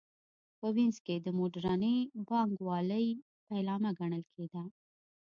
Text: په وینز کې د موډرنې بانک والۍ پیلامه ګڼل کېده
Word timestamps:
په 0.59 0.67
وینز 0.75 0.97
کې 1.05 1.15
د 1.25 1.27
موډرنې 1.37 1.95
بانک 2.27 2.53
والۍ 2.67 3.07
پیلامه 3.47 3.89
ګڼل 3.99 4.23
کېده 4.33 4.63